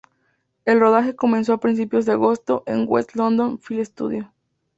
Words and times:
El 0.65 0.79
rodaje 0.79 1.15
comenzó 1.15 1.53
a 1.53 1.59
principios 1.59 2.07
de 2.07 2.13
agosto, 2.13 2.63
en 2.65 2.85
West 2.89 3.13
London 3.13 3.59
Film 3.59 3.85
Studios. 3.85 4.25